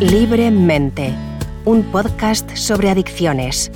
[0.00, 1.14] Libremente,
[1.64, 3.70] un podcast sobre adicciones.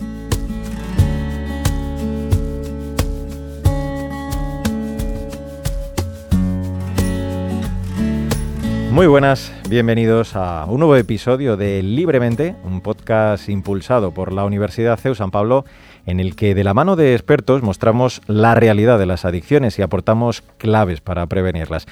[8.90, 14.98] Muy buenas, bienvenidos a un nuevo episodio de Libremente, un podcast impulsado por la Universidad
[14.98, 15.64] CEU San Pablo,
[16.04, 19.82] en el que de la mano de expertos mostramos la realidad de las adicciones y
[19.82, 21.86] aportamos claves para prevenirlas.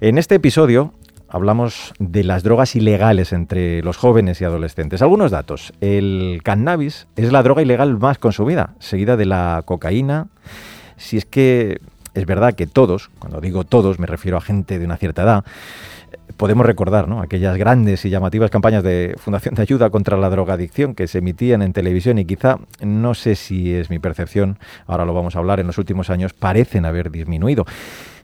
[0.00, 0.92] En este episodio
[1.30, 5.00] hablamos de las drogas ilegales entre los jóvenes y adolescentes.
[5.00, 5.72] Algunos datos.
[5.80, 10.26] El cannabis es la droga ilegal más consumida, seguida de la cocaína.
[10.96, 11.80] Si es que
[12.14, 15.44] es verdad que todos, cuando digo todos me refiero a gente de una cierta edad,
[16.40, 17.20] podemos recordar ¿no?
[17.20, 21.60] aquellas grandes y llamativas campañas de Fundación de Ayuda contra la Drogadicción que se emitían
[21.60, 25.60] en televisión y quizá, no sé si es mi percepción, ahora lo vamos a hablar,
[25.60, 27.66] en los últimos años parecen haber disminuido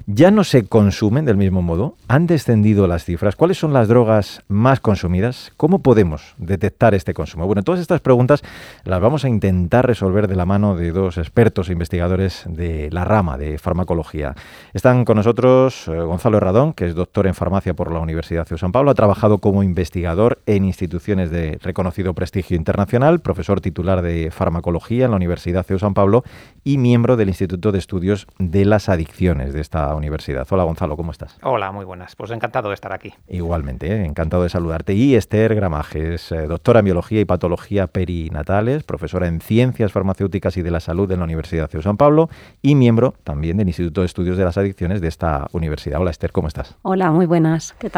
[0.07, 1.97] ya no se consumen del mismo modo?
[2.07, 3.35] ¿Han descendido las cifras?
[3.35, 5.53] ¿Cuáles son las drogas más consumidas?
[5.57, 7.47] ¿Cómo podemos detectar este consumo?
[7.47, 8.43] Bueno, todas estas preguntas
[8.85, 13.05] las vamos a intentar resolver de la mano de dos expertos e investigadores de la
[13.05, 14.37] rama de farmacología.
[14.75, 18.57] Están con nosotros eh, Gonzalo Herradón, que es doctor en farmacia por la Universidad de
[18.57, 24.31] San Pablo, ha trabajado como investigador en instituciones de reconocido prestigio internacional, profesor titular de
[24.31, 26.23] farmacología en la Universidad de San Pablo
[26.63, 30.47] y miembro del Instituto de Estudios de las Adicciones de esta universidad.
[30.51, 31.37] Hola Gonzalo, ¿cómo estás?
[31.43, 32.15] Hola, muy buenas.
[32.15, 33.13] Pues encantado de estar aquí.
[33.29, 34.05] Igualmente, ¿eh?
[34.05, 34.95] encantado de saludarte.
[34.95, 40.63] Y Esther Gramajes, eh, doctora en Biología y Patología Perinatales, profesora en Ciencias Farmacéuticas y
[40.63, 42.31] de la Salud en la Universidad de San Pablo
[42.63, 46.01] y miembro también del Instituto de Estudios de las Adicciones de esta universidad.
[46.01, 46.77] Hola Esther, ¿cómo estás?
[46.83, 47.75] Hola, muy buenas.
[47.79, 47.96] ¿Qué tal?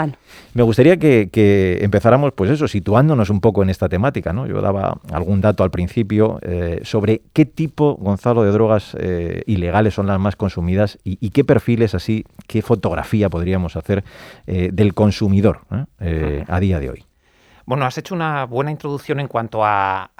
[0.54, 4.32] Me gustaría que, empezáramos, pues eso, situándonos un poco en esta temática.
[4.32, 4.46] ¿no?
[4.46, 8.96] Yo daba algún dato al principio eh, sobre qué tipo, Gonzalo, de drogas
[9.46, 14.04] ilegales son las más consumidas y qué perfiles así, ¿qué fotografía podríamos hacer
[14.46, 15.60] eh, del consumidor
[16.00, 17.04] eh, a día de hoy?
[17.66, 20.10] Bueno, has hecho una buena introducción en cuanto a,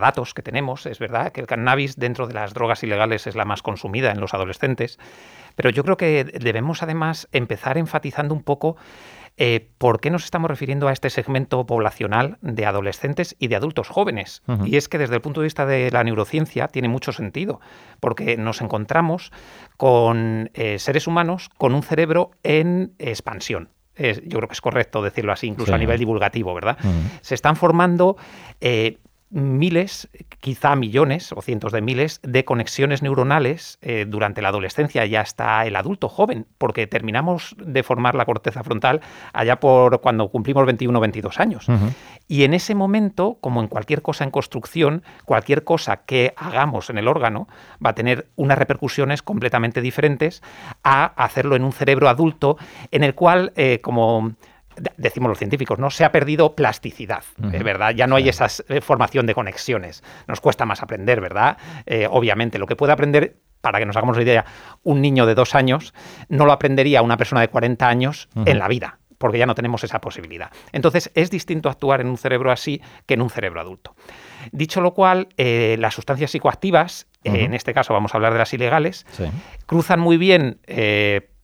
[0.00, 0.86] datos que tenemos.
[0.86, 4.20] Es verdad que el cannabis dentro de las drogas ilegales es la más consumida en
[4.20, 4.98] los adolescentes,
[5.56, 8.76] pero yo creo que debemos además empezar enfatizando un poco
[9.38, 13.88] eh, ¿por qué nos estamos refiriendo a este segmento poblacional de adolescentes y de adultos
[13.88, 14.42] jóvenes?
[14.64, 17.60] Y es que desde el punto de vista de la neurociencia tiene mucho sentido,
[18.00, 19.32] porque nos encontramos
[19.76, 23.68] con eh, seres humanos con un cerebro en expansión.
[23.98, 26.78] yo creo que es correcto decirlo así, incluso a nivel divulgativo, ¿verdad?
[27.20, 28.16] Se están formando
[28.62, 28.98] eh,
[29.30, 30.08] miles,
[30.40, 35.66] quizá millones o cientos de miles de conexiones neuronales eh, durante la adolescencia y hasta
[35.66, 39.00] el adulto joven, porque terminamos de formar la corteza frontal
[39.32, 41.66] allá por cuando cumplimos 21 o 22 años.
[42.28, 46.98] Y en ese momento, como en cualquier cosa en construcción, cualquier cosa que hagamos en
[46.98, 47.48] el órgano
[47.84, 50.42] va a tener unas repercusiones completamente diferentes
[50.82, 52.58] a hacerlo en un cerebro adulto
[52.90, 54.34] en el cual, eh, como
[54.96, 55.90] decimos los científicos, ¿no?
[55.90, 60.02] Se ha perdido plasticidad, es verdad, ya no hay esa eh, formación de conexiones.
[60.26, 61.56] Nos cuesta más aprender, ¿verdad?
[61.86, 64.44] Eh, obviamente, lo que puede aprender para que nos hagamos la idea,
[64.82, 65.94] un niño de dos años
[66.28, 69.82] no lo aprendería una persona de 40 años en la vida, porque ya no tenemos
[69.82, 70.50] esa posibilidad.
[70.72, 73.96] Entonces, es distinto actuar en un cerebro así que en un cerebro adulto.
[74.52, 78.54] Dicho lo cual, eh, las sustancias psicoactivas, en este caso vamos a hablar de las
[78.54, 79.04] ilegales,
[79.66, 80.60] cruzan muy bien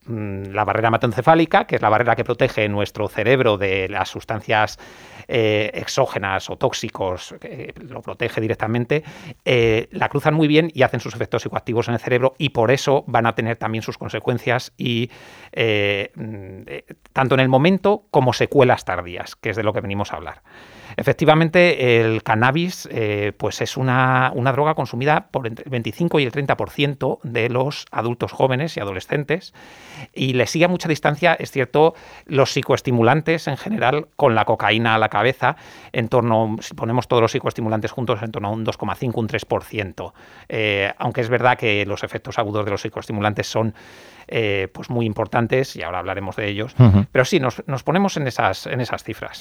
[0.06, 4.78] la barrera hematoencefálica, que es la barrera que protege nuestro cerebro de las sustancias
[5.28, 9.04] eh, exógenas o tóxicos, que lo protege directamente,
[9.44, 12.70] eh, la cruzan muy bien y hacen sus efectos psicoactivos en el cerebro y por
[12.70, 15.10] eso van a tener también sus consecuencias y
[15.52, 16.62] eh, mm,
[17.12, 20.42] tanto en el momento como secuelas tardías, que es de lo que venimos a hablar.
[20.96, 26.32] Efectivamente, el cannabis eh, pues es una, droga consumida por entre el 25 y el
[26.32, 29.54] 30% de los adultos jóvenes y adolescentes
[30.12, 31.94] y le sigue a mucha distancia, es cierto,
[32.26, 35.56] los psicoestimulantes en general con la cocaína a la cabeza,
[35.92, 40.12] en torno, si ponemos todos los psicoestimulantes juntos, en torno a un 2,5, un 3%.
[40.48, 43.74] Eh, aunque es verdad que los efectos agudos de los psicoestimulantes son
[44.28, 46.74] eh, pues muy importantes y ahora hablaremos de ellos.
[47.10, 49.40] Pero sí, nos, ponemos en esas, en esas cifras.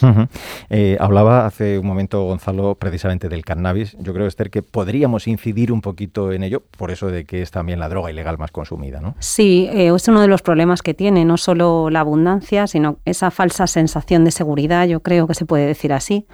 [0.70, 3.96] Eh, hablaba hace un momento Gonzalo precisamente del cannabis.
[3.99, 7.52] Yo creo, Esther, que podríamos incidir un poquito en ello, por eso de que es
[7.52, 9.16] también la droga ilegal más consumida, ¿no?
[9.20, 13.32] Sí, eh, es uno de los problemas que tiene, no solo la abundancia, sino esa
[13.32, 16.26] falsa sensación de seguridad, yo creo que se puede decir así.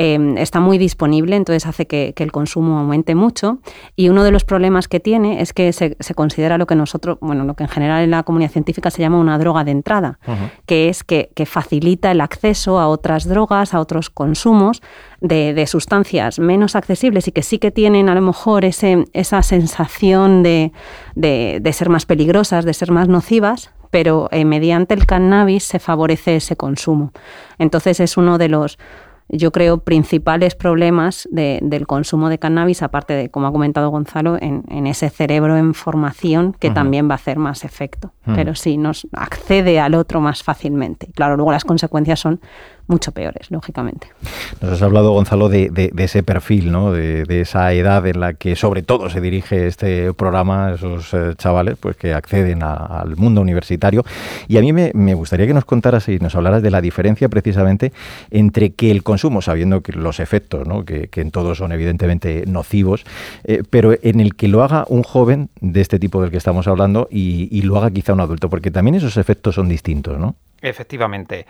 [0.00, 3.58] Em, está muy disponible, entonces hace que, el consumo aumente mucho.
[3.96, 7.44] Y uno de los problemas que tiene es que se, considera lo que nosotros, bueno,
[7.44, 10.20] lo que en general en la comunidad científica se llama una droga de entrada,
[10.66, 14.82] que es que, facilita el acceso a otras drogas, a otros consumos
[15.20, 20.44] de, sustancias menos accesibles y que sí que tienen a lo mejor ese, esa sensación
[20.44, 20.72] de,
[21.16, 26.36] de ser más peligrosas, de ser más nocivas, pero eh, mediante el cannabis se favorece
[26.36, 27.12] ese consumo.
[27.58, 28.78] Entonces es uno de los
[29.28, 34.86] yo creo, principales problemas del consumo de cannabis, aparte de, como ha comentado Gonzalo, en,
[34.86, 38.12] ese cerebro en formación que también va a hacer más efecto.
[38.34, 41.10] Pero sí, nos accede al otro más fácilmente.
[41.14, 42.40] Claro, luego las consecuencias son
[42.88, 44.08] mucho peores, lógicamente.
[44.60, 46.92] Nos has hablado, Gonzalo, de, ese perfil, ¿no?
[46.92, 51.76] De, esa edad en la que sobre todo se dirige este programa, esos eh, chavales
[51.78, 54.04] pues que acceden al mundo universitario.
[54.48, 57.92] Y a mí me, gustaría que nos contaras y nos hablaras de la diferencia precisamente
[58.30, 60.84] entre que el consumo, sabiendo que los efectos, ¿no?
[60.84, 63.04] que, en todos son evidentemente nocivos,
[63.44, 66.66] eh, pero en el que lo haga un joven de este tipo del que estamos
[66.68, 70.36] hablando y, y lo haga quizá un adulto, porque también esos efectos son distintos, ¿no?
[70.62, 71.46] Efectivamente.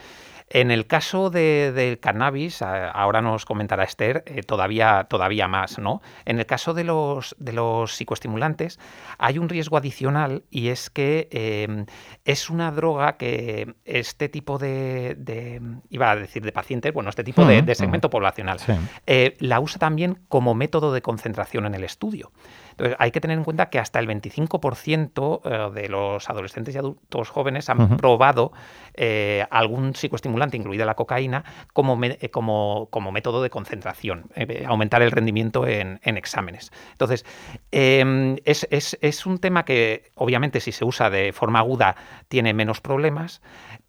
[0.50, 6.00] En el caso del cannabis, ahora nos comentará Esther, eh, todavía, todavía más, ¿no?
[6.25, 8.79] En el caso de los, de los psicoestimulantes,
[9.19, 11.87] hay un riesgo adicional y es que em,
[12.25, 15.61] es una droga que este tipo de,
[15.91, 18.59] iba a decir de pacientes, bueno, este tipo de, segmento poblacional,
[19.06, 22.33] eh, la usa también como método de concentración en el estudio.
[22.78, 26.78] Entonces, hay que tener en cuenta que hasta el 25% eh, de los adolescentes y
[26.78, 28.52] adultos jóvenes han probado
[28.94, 31.42] eh, algún psicoestimulante, incluida la cocaína,
[31.72, 34.30] como, eh, como, como método de concentración,
[34.64, 36.70] aumentar el rendimiento en, exámenes.
[36.92, 37.26] Entonces,
[37.72, 41.96] em, es, es un tema que, obviamente, si se usa de forma aguda,
[42.28, 43.42] tiene menos problemas,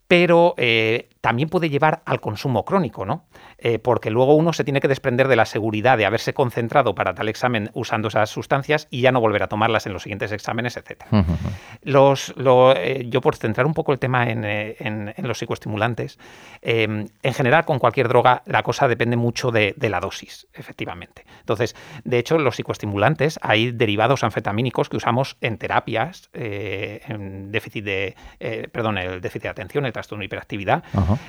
[0.09, 3.25] pero eh, también puede llevar al consumo crónico, ¿no?
[3.57, 7.13] Eh, porque luego uno se tiene que desprender de la seguridad de haberse concentrado para
[7.13, 10.77] tal examen usando esas sustancias y ya no volver a tomarlas en los siguientes exámenes,
[10.77, 11.03] etc.
[11.83, 12.33] los,
[12.77, 16.17] eh, yo por centrar un poco el tema en, los psicoestimulantes,
[16.61, 21.25] em, en general con cualquier droga la cosa depende mucho de, la dosis, efectivamente.
[21.39, 28.15] Entonces, de hecho, los psicoestimulantes, hay derivados anfetamínicos que usamos en terapias, en déficit de,
[28.71, 30.83] perdón, el déficit de atención, el trastorno de hiperactividad,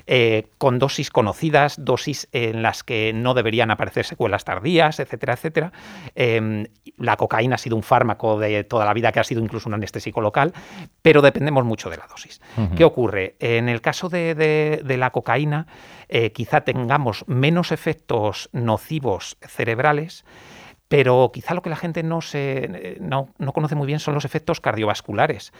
[0.06, 5.72] eh, con dosis conocidas, dosis en las que no deberían aparecer secuelas tardías, etcétera, etcétera.
[6.14, 6.66] Em,
[6.96, 9.74] la cocaína ha sido un fármaco de toda la vida que ha sido incluso un
[9.74, 10.52] anestésico local,
[11.02, 12.40] pero dependemos mucho de la dosis.
[12.76, 13.36] ¿Qué ocurre?
[13.38, 15.66] En el caso de, la cocaína,
[16.08, 20.24] eh, quizá tengamos menos efectos nocivos cerebrales,
[20.88, 24.24] pero quizá lo que la gente no, se, no, no, conoce muy bien son los
[24.24, 25.52] efectos cardiovasculares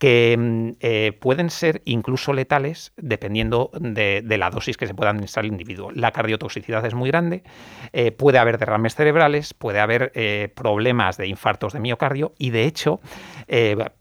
[0.00, 5.44] que mm, eh, pueden ser incluso letales dependiendo de, la dosis que se pueda administrar
[5.44, 5.92] al individuo.
[5.92, 7.44] La cardiotoxicidad es muy grande,
[7.92, 12.64] eh, puede haber derrames cerebrales, puede haber eh, problemas de infartos de miocardio y de
[12.64, 13.00] hecho,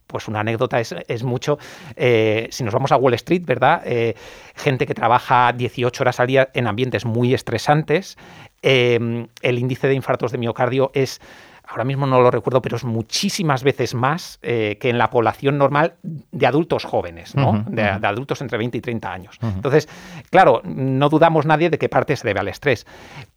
[0.07, 1.59] pues una anécdota es, mucho,
[1.97, 3.83] si nos vamos a Wall Street, ¿verdad?
[4.55, 8.17] gente que trabaja 18 horas al día en ambientes muy estresantes,
[8.61, 11.19] el índice de infartos de miocardio es
[11.69, 15.57] ahora mismo no lo recuerdo, pero es muchísimas veces más eh, que en la población
[15.57, 17.63] normal de adultos jóvenes, ¿no?
[17.67, 19.37] de, adultos entre 20 y 30 años.
[19.41, 19.87] Entonces,
[20.31, 22.87] claro, no dudamos nadie de que parte se debe al estrés,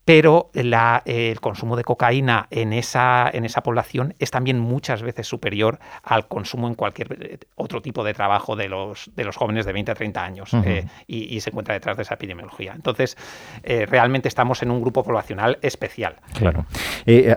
[0.04, 5.78] pero el consumo de cocaína en esa, en esa población es también muchas veces superior
[6.02, 9.72] al consumo en cualquier eh, otro tipo de trabajo de los, de los jóvenes de
[9.72, 12.72] 20 a 30 años eh, y, se encuentra detrás de esa epidemiología.
[12.74, 13.16] Entonces,
[13.64, 16.16] realmente estamos en un grupo poblacional especial.
[16.34, 16.66] Claro.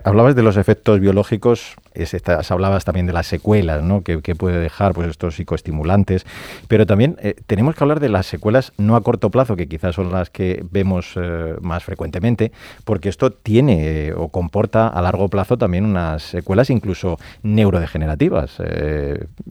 [0.04, 2.16] hablabas de los efectos biológicos, es
[2.52, 4.02] hablabas también de las secuelas ¿no?
[4.02, 6.26] que, puede dejar pues, estos psicoestimulantes,
[6.68, 9.96] pero también eh, tenemos que hablar de las secuelas no a corto plazo, que quizás
[9.96, 12.52] son las que vemos eh, más frecuentemente,
[12.84, 18.58] porque esto tiene eh, o comporta a largo plazo también unas secuelas incluso neurodegenerativas.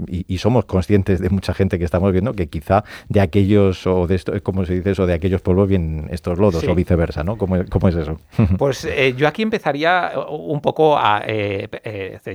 [0.06, 4.16] Y, somos conscientes de mucha gente que estamos viendo que quizá de aquellos, o de
[4.16, 7.38] esto, como se dice eso, de aquellos polvos vienen estos lodos, o viceversa, ¿no?
[7.38, 8.20] ¿Cómo, ¿Cómo, es eso?
[8.58, 8.86] Pues
[9.16, 11.22] yo aquí empezaría un poco a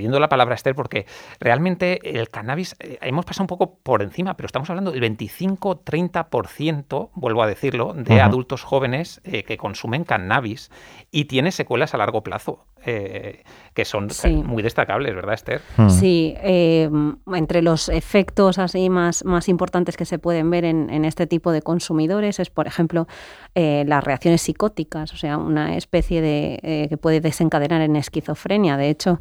[0.00, 1.06] cediendo la palabra a Esther, porque
[1.40, 7.10] realmente el cannabis, eh, hemos pasado un poco por encima, pero estamos hablando del 25-30%,
[7.14, 10.70] vuelvo a decirlo, de adultos jóvenes que consumen cannabis
[11.10, 12.66] y tiene secuelas a largo plazo.
[12.82, 14.08] que son
[14.44, 15.60] muy destacables, ¿verdad, Esther?
[15.88, 21.26] Sí, entre los efectos así más, más importantes que se pueden ver en, en este
[21.26, 23.06] tipo de consumidores es, por ejemplo,
[23.54, 29.20] las reacciones psicóticas, o sea, una especie de que puede desencadenar en esquizofrenia de hecho,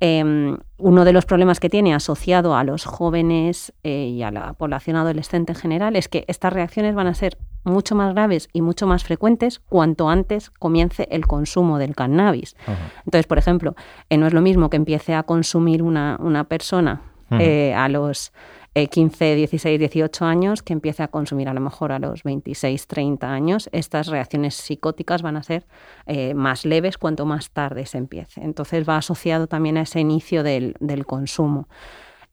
[0.00, 4.54] em, uno de los problemas que tiene asociado a los jóvenes eh, y a la
[4.54, 8.62] población adolescente en general es que estas reacciones van a ser mucho más graves y
[8.62, 12.56] mucho más frecuentes cuanto antes comience el consumo del cannabis.
[13.04, 13.74] Entonces, por ejemplo,
[14.08, 17.02] eh, no es lo mismo que empiece a consumir una, una persona
[17.38, 18.32] eh, a los
[18.74, 23.28] 15, 16, 18 años que empiece a consumir a lo mejor a los 26, 30
[23.30, 25.66] años, estas reacciones psicóticas van a ser
[26.06, 28.40] eh, más leves cuanto más tarde se empiece.
[28.42, 31.68] Entonces va asociado también a ese inicio del, consumo.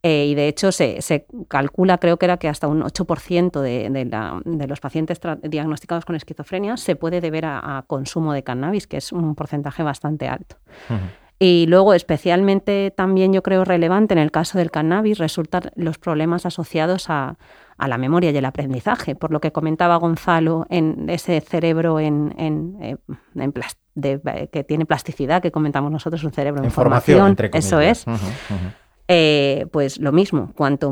[0.03, 5.19] y de hecho se, calcula, creo que era que hasta un 8% de, los pacientes
[5.41, 10.27] diagnosticados con esquizofrenia se puede deber a, consumo de cannabis, que es un porcentaje bastante
[10.27, 10.57] alto.
[11.39, 16.45] Y luego, especialmente también yo creo relevante en el caso del cannabis, resultan los problemas
[16.47, 17.37] asociados a,
[17.77, 22.75] la memoria y el aprendizaje, por lo que comentaba Gonzalo en ese cerebro en, en,
[22.81, 28.05] eh, que tiene plasticidad, que comentamos nosotros, un cerebro en, formación, eso es.
[29.07, 30.91] Eh, pues lo mismo, cuanto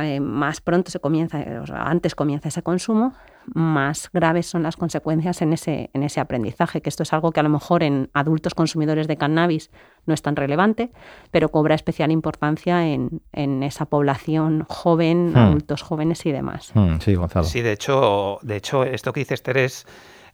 [0.00, 1.44] eh, más pronto se comienza,
[1.74, 3.14] antes comienza ese consumo,
[3.54, 7.40] más graves son las consecuencias en ese, en ese aprendizaje, que esto es algo que
[7.40, 9.70] a lo mejor en adultos consumidores de cannabis
[10.06, 10.90] no es tan relevante,
[11.30, 13.22] pero cobra especial importancia en,
[13.62, 15.36] esa población joven, hmm.
[15.36, 16.70] adultos jóvenes y demás.
[16.74, 17.44] Hmm, sí, Gonzalo.
[17.44, 19.86] Sí, de hecho, de hecho, esto que dice Esther es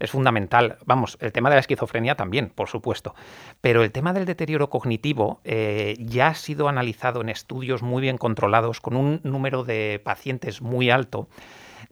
[0.02, 0.78] es fundamental.
[0.85, 3.14] Vamos, el tema de la esquizofrenia también, por supuesto.
[3.61, 8.19] Pero el tema del deterioro cognitivo eh, ya ha sido analizado en estudios muy bien
[8.19, 11.28] controlados, con un número de pacientes muy alto.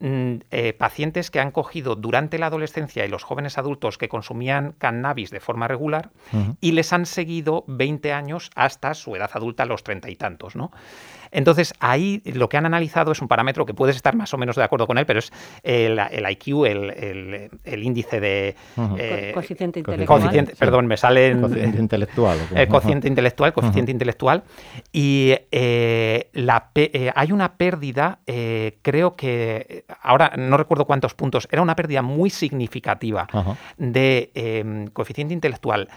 [0.03, 4.73] Mm, eh, pacientes que han cogido durante la adolescencia y los jóvenes adultos que consumían
[4.79, 6.09] cannabis de forma regular
[6.59, 10.73] y les han seguido 20 años hasta su edad adulta, los treinta y tantos, ¿no?
[11.33, 14.57] Entonces, ahí lo que han analizado es un parámetro que puedes estar más o menos
[14.57, 15.33] de acuerdo con él, pero es
[15.63, 15.99] el,
[16.31, 18.57] IQ, el, índice de...
[18.99, 20.49] Eh, coeficiente intelectual.
[20.59, 21.39] Perdón, me sale...
[21.39, 22.39] Coeficiente intelectual.
[22.55, 24.43] El coeficiente intelectual, coeficiente intelectual.
[24.93, 28.21] Y eh, la, eh, hay una pérdida,
[28.83, 33.29] creo que, ahora no recuerdo cuántos puntos, era una pérdida muy significativa
[33.77, 35.89] de em, coeficiente intelectual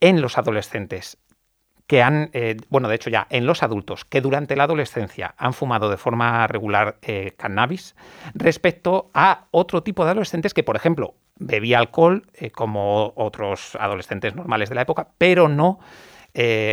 [0.00, 1.18] en los adolescentes
[1.92, 5.52] que han, eh, bueno, de hecho ya en los adultos que durante la adolescencia han
[5.52, 7.94] fumado de forma regular eh, cannabis,
[8.32, 14.34] respecto a otro tipo de adolescentes que, por ejemplo, bebía alcohol eh, como otros adolescentes
[14.34, 15.80] normales de la época, pero no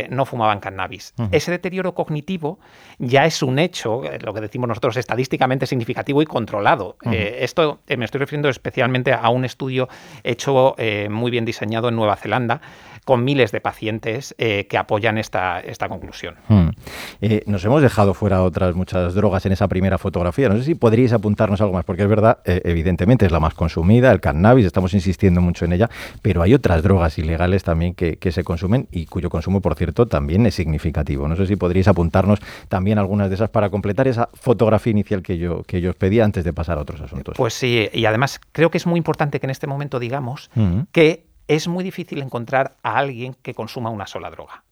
[0.08, 1.12] no fumaban cannabis.
[1.32, 2.60] Ese deterioro cognitivo
[2.98, 6.96] ya es un hecho, lo que decimos nosotros, estadísticamente significativo y controlado.
[7.12, 9.90] esto me estoy refiriendo especialmente a un estudio
[10.24, 10.76] hecho
[11.10, 12.62] muy bien diseñado en Nueva Zelanda,
[13.10, 16.36] con miles de pacientes eh, que apoyan esta, esta conclusión.
[16.46, 16.68] Hmm.
[17.20, 20.48] Eh, nos hemos dejado fuera otras muchas drogas en esa primera fotografía.
[20.48, 23.54] No sé si podríais apuntarnos algo más, porque es verdad, eh, evidentemente es la más
[23.54, 25.90] consumida, el cannabis, estamos insistiendo mucho en ella,
[26.22, 30.46] pero hay otras drogas ilegales también que, se consumen y cuyo consumo, por cierto, también
[30.46, 31.26] es significativo.
[31.26, 32.38] No sé si podríais apuntarnos
[32.68, 36.20] también algunas de esas para completar esa fotografía inicial que yo, que yo os pedí
[36.20, 37.34] antes de pasar a otros asuntos.
[37.36, 40.82] Pues sí, y además creo que es muy importante que en este momento digamos hmm.
[40.92, 44.62] que es muy difícil encontrar a alguien que consuma una sola droga.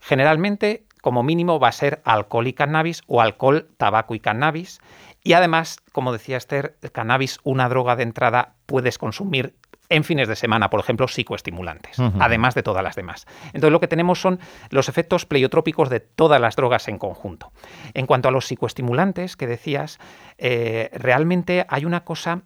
[0.00, 4.80] Generalmente, como mínimo, va a ser alcohol y cannabis o alcohol, tabaco y cannabis.
[5.22, 9.54] Y además, como decía Esther, el cannabis, una droga de entrada, puedes consumir
[9.90, 13.26] en fines de semana, por ejemplo, psicoestimulantes, además de todas las demás.
[13.48, 14.40] Entonces lo que tenemos son
[14.70, 17.52] los efectos pleiotrópicos de todas las drogas en conjunto.
[17.92, 19.98] En cuanto a los psicoestimulantes que decías,
[20.38, 22.40] eh, realmente hay una cosa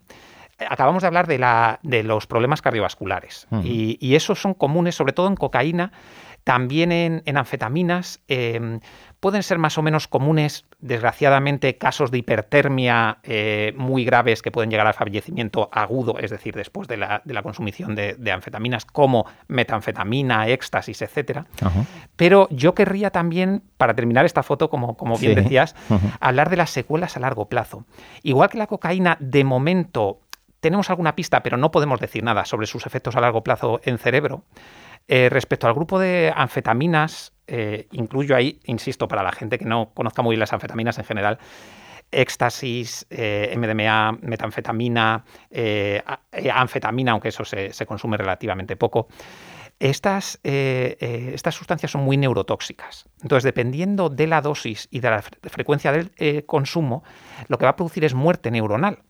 [0.58, 5.28] acabamos de hablar de, la, de los problemas cardiovasculares y, esos son comunes, sobre todo
[5.28, 5.92] en cocaína,
[6.42, 8.20] también en, anfetaminas.
[8.26, 8.80] Em,
[9.20, 14.70] pueden ser más o menos comunes, desgraciadamente, casos de hipertermia eh, muy graves que pueden
[14.70, 19.26] llegar al fallecimiento agudo, es decir, después de la, de la consumición de, anfetaminas, como
[19.46, 21.40] metanfetamina, éxtasis, etc.
[22.16, 25.76] Pero yo querría también, para terminar esta foto, como, como bien decías,
[26.18, 27.84] hablar de las secuelas a largo plazo.
[28.22, 30.20] Igual que la cocaína, de momento
[30.60, 33.98] tenemos alguna pista, pero no podemos decir nada sobre sus efectos a largo plazo en
[33.98, 34.44] cerebro.
[35.06, 39.92] Eh, respecto al grupo de anfetaminas, eh, incluyo ahí, insisto, para la gente que no
[39.94, 41.38] conozca muy bien las anfetaminas en general,
[42.10, 45.24] éxtasis, eh, MDMA, metanfetamina,
[46.52, 49.08] anfetamina, aunque eso se, consume relativamente poco.
[49.78, 53.08] Estas, estas, sustancias son muy neurotóxicas.
[53.22, 57.04] Entonces, dependiendo de la dosis y de la frecuencia del consumo,
[57.46, 59.04] lo que va a producir es muerte neuronal.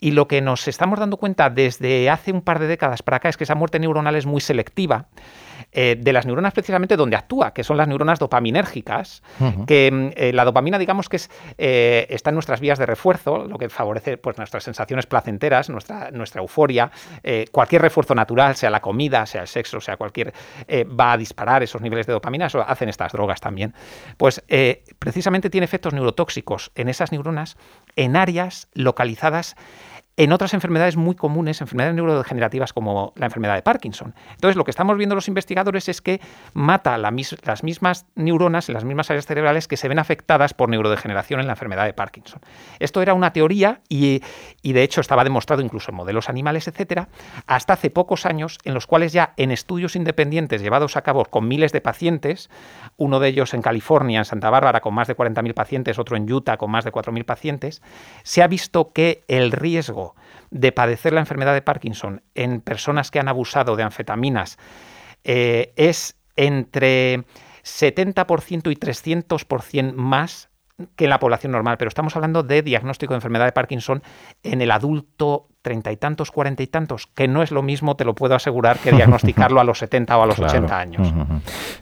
[0.00, 3.28] Y lo que nos estamos dando cuenta desde hace un par de décadas para acá
[3.28, 5.06] es que esa muerte neuronal es muy selectiva
[5.72, 9.22] eh, de las neuronas precisamente donde actúa, que son las neuronas dopaminérgicas,
[9.66, 13.44] que mm, eh, la dopamina digamos que es, eh, está en nuestras vías de refuerzo,
[13.44, 16.90] lo que favorece pues, nuestras sensaciones placenteras, nuestra, nuestra euforia,
[17.52, 20.32] cualquier refuerzo natural, sea la comida, sea el sexo, sea cualquier,
[20.68, 23.74] va a disparar esos niveles de dopamina, eso hacen estas drogas también.
[24.16, 24.42] Pues
[24.98, 27.56] precisamente tiene efectos neurotóxicos en esas neuronas
[27.96, 29.56] en áreas localizadas
[30.20, 34.14] en otras enfermedades muy comunes, enfermedades neurodegenerativas como la enfermedad de Parkinson.
[34.34, 36.20] Entonces, lo que estamos viendo los investigadores es que
[36.52, 41.40] mata las mismas neuronas en las mismas áreas cerebrales que se ven afectadas por neurodegeneración
[41.40, 42.42] en la enfermedad de Parkinson.
[42.80, 44.22] Esto era una teoría y,
[44.60, 47.08] y de hecho estaba demostrado incluso en modelos animales, etcétera,
[47.46, 51.48] hasta hace pocos años en los cuales ya en estudios independientes llevados a cabo con
[51.48, 52.50] miles de pacientes,
[52.98, 56.30] uno de ellos en California, en Santa Bárbara, con más de 40.000 pacientes, otro en
[56.30, 57.80] Utah con más de 4.000 pacientes,
[58.22, 60.09] se ha visto que el riesgo
[60.50, 64.58] de padecer la enfermedad de Parkinson en personas que han abusado de anfetaminas
[65.24, 67.24] eh, es entre
[67.64, 70.50] 70% y 300% más
[70.96, 74.02] que en la población normal, pero estamos hablando de diagnóstico de enfermedad de Parkinson
[74.42, 78.04] en el adulto treinta y tantos, cuarenta y tantos, que no es lo mismo, te
[78.04, 81.12] lo puedo asegurar, que diagnosticarlo a los 70 o a los 80 años.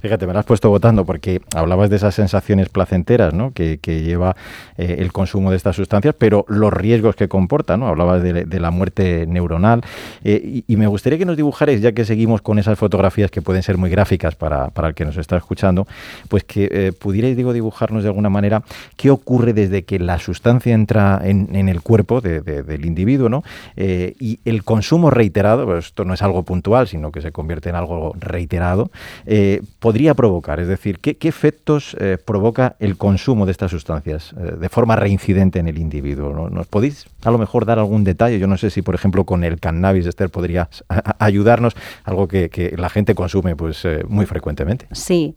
[0.00, 3.52] Fíjate, me lo has puesto votando porque hablabas de esas sensaciones placenteras ¿no?
[3.52, 4.37] que, lleva
[4.76, 7.88] eh, el consumo de estas sustancias, pero los riesgos que comporta, ¿no?
[7.88, 9.82] Hablabas de, la muerte neuronal
[10.25, 13.62] eh, y, me gustaría que nos dibujarais, ya que seguimos con esas fotografías que pueden
[13.62, 15.87] ser muy gráficas para, el que nos está escuchando,
[16.28, 18.62] pues que eh, pudierais, digo, dibujarnos de alguna manera
[18.97, 23.42] qué ocurre desde que la sustancia entra en, el cuerpo del individuo, ¿no?
[23.80, 27.68] Eh, y el consumo reiterado, pues esto no es algo puntual, sino que se convierte
[27.68, 28.90] en algo reiterado,
[29.25, 34.68] eh, podría provocar, es decir, ¿qué, efectos eh, provoca el consumo de estas sustancias de
[34.68, 36.50] forma reincidente en el individuo?
[36.50, 38.40] ¿Nos podéis a lo mejor dar algún detalle?
[38.40, 40.85] Yo no sé si, por ejemplo, con el cannabis, Esther, podrías
[41.20, 44.88] ayudarnos, algo que, la gente consume pues muy frecuentemente.
[44.90, 45.37] Sí,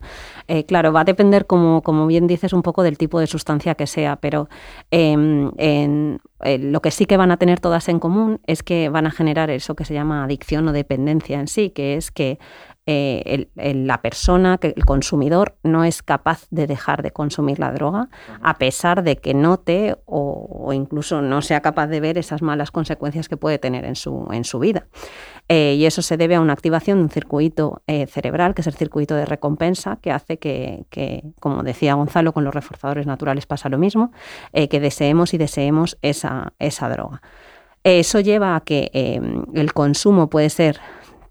[0.67, 3.85] claro, va a depender, como, como bien dices, un poco del tipo de sustancia que
[3.85, 4.49] sea, pero
[4.89, 8.89] em, en eh, lo que sí que van a tener todas en común es que
[8.89, 12.39] van a generar eso que se llama adicción o dependencia en sí, que es que
[12.91, 18.09] eh, la persona, que el consumidor, no es capaz de dejar de consumir la droga,
[18.41, 23.29] a pesar de que note o, incluso no sea capaz de ver esas malas consecuencias
[23.29, 24.87] que puede tener en su, en su vida.
[25.47, 28.67] Eh, y eso se debe a una activación de un circuito eh, cerebral, que es
[28.67, 30.85] el circuito de recompensa, que hace que,
[31.39, 34.11] como decía Gonzalo, con los reforzadores naturales pasa lo mismo,
[34.51, 37.21] que deseemos y deseemos esa, esa droga.
[37.83, 38.91] Eso lleva a que
[39.53, 40.79] el consumo puede ser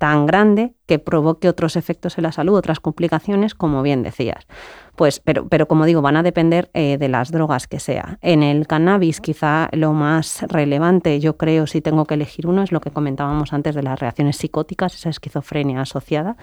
[0.01, 4.49] tan grande que provoque otros efectos en la salud, otras complicaciones, como bien decías.
[4.97, 8.19] Pues, pero, pero como digo, van a depender eh, de las drogas que sea.
[8.23, 12.73] En el cannabis, quizá lo más relevante, yo creo, si tengo que elegir uno, es
[12.73, 16.37] lo que comentábamos antes de las reacciones psicóticas, esa esquizofrenia asociada,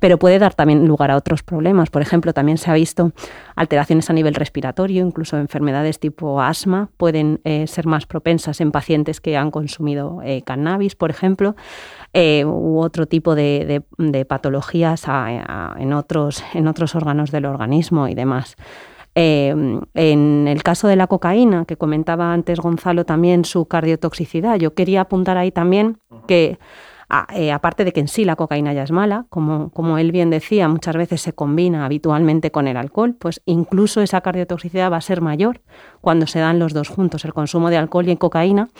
[0.00, 1.90] pero puede dar también lugar a otros problemas.
[1.90, 3.12] Por ejemplo, también se ha visto
[3.54, 9.20] alteraciones a nivel respiratorio, incluso enfermedades tipo asma pueden eh, ser más propensas en pacientes
[9.20, 11.54] que han consumido eh, cannabis, por ejemplo,
[12.14, 13.82] u otro tipo de,
[14.28, 18.56] patologías en, otros, en otros órganos del organismo y demás.
[19.14, 24.74] Em, en el caso de la cocaína, que comentaba antes Gonzalo también su cardiotoxicidad, yo
[24.74, 26.58] quería apuntar ahí también que,
[27.34, 30.30] eh, aparte de que en sí la cocaína ya es mala, como, como él bien
[30.30, 35.02] decía, muchas veces se combina habitualmente con el alcohol, pues incluso esa cardiotoxicidad va a
[35.02, 35.60] ser mayor
[36.00, 38.70] cuando se dan los dos juntos, el consumo de alcohol y cocaína,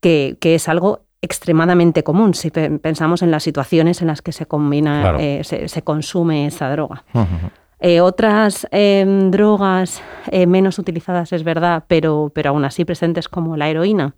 [0.00, 5.16] que, es algo extremadamente común si pensamos en las situaciones en las que se combina,
[5.18, 7.04] eh, se, consume esa droga.
[7.80, 13.56] Eh, otras em, drogas eh, menos utilizadas, es verdad, pero, pero aún así presentes como
[13.56, 14.14] la heroína,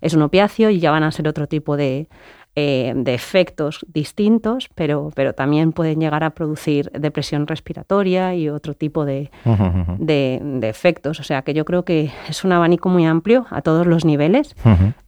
[0.00, 2.08] es un opiáceo y ya van a ser otro tipo de,
[2.56, 8.74] eh, de efectos distintos, pero, pero también pueden llegar a producir depresión respiratoria y otro
[8.74, 11.20] tipo de, de, efectos.
[11.20, 14.56] O sea que yo creo que es un abanico muy amplio a todos los niveles.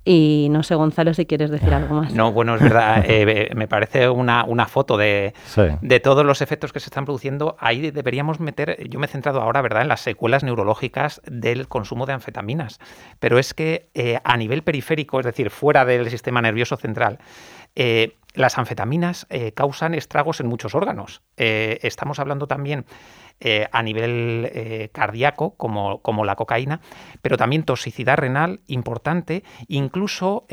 [0.05, 2.13] Y no sé, Gonzalo, si quieres decir algo más.
[2.13, 3.05] No, bueno, es verdad.
[3.13, 5.35] Eh, me parece una, una foto de,
[5.81, 7.57] de todos los efectos que se están produciendo.
[7.59, 12.07] Ahí deberíamos meter, yo me he centrado ahora, ¿verdad?, en las secuelas neurológicas del consumo
[12.07, 12.79] de anfetaminas.
[13.19, 17.19] Pero es que eh, a nivel periférico, es decir, fuera del sistema nervioso central,
[17.75, 21.23] eh, las anfetaminas eh, causan estragos en muchos órganos.
[21.37, 22.87] Eh, estamos hablando también
[23.73, 26.81] a nivel cardíaco, como, como, la cocaína,
[27.23, 29.43] pero también toxicidad renal importante.
[29.67, 30.47] Incluso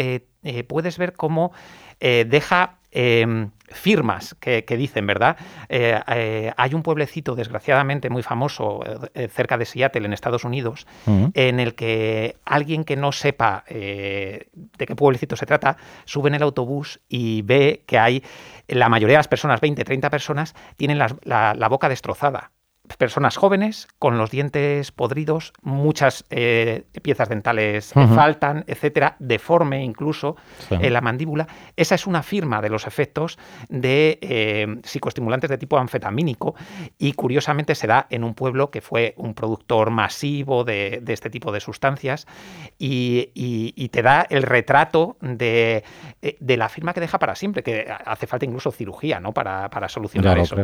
[0.68, 1.52] puedes ver cómo
[2.00, 5.38] deja Em, firmas que, dicen, ¿verdad?
[5.70, 8.80] Eh, eh, hay un pueblecito, desgraciadamente, muy famoso
[9.14, 14.48] eh, cerca de Seattle, en Estados Unidos, en el que alguien que no sepa de
[14.76, 18.24] qué pueblecito se trata, sube en el autobús y ve que hay,
[18.68, 22.52] la mayoría de las personas, 20, 30 personas, tienen la boca destrozada
[22.98, 30.36] personas jóvenes con los dientes podridos, muchas eh, piezas dentales faltan, etcétera, deforme incluso
[30.70, 31.48] en la mandíbula.
[31.76, 33.38] Esa es una firma de los efectos
[33.70, 36.56] de eh, psicoestimulantes de tipo anfetamínico
[36.98, 41.52] y curiosamente se da en un pueblo que fue un productor masivo de, este tipo
[41.52, 42.28] de sustancias
[42.78, 45.84] y, te da el retrato de,
[46.22, 49.34] eh, de, la firma que deja para siempre, que hace falta incluso cirugía ¿no?
[49.34, 50.56] para, solucionar eso.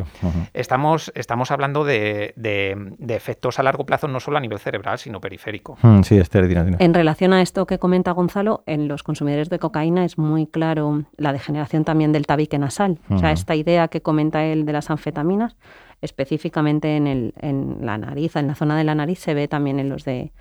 [0.53, 5.21] estamos, estamos hablando de de, efectos a largo plazo, no solo a nivel cerebral, sino
[5.21, 5.77] periférico.
[5.81, 6.45] Mm, sí, Esther,
[6.79, 11.03] En relación a esto que comenta Gonzalo, en los consumidores de cocaína es muy claro
[11.17, 12.99] la degeneración también del tabique nasal.
[13.09, 15.55] O sea, esta idea que comenta él de las anfetaminas,
[16.01, 19.79] específicamente en, el, en la nariz, en la zona de la nariz, se ve también
[19.79, 20.31] en los de